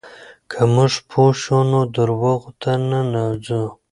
که 0.51 0.59
موږ 0.73 0.93
پوه 1.09 1.31
شو، 1.41 1.57
نو 1.71 1.79
درواغو 1.95 2.51
ته 2.61 2.71
نه 3.13 3.23
ځو. 3.45 3.63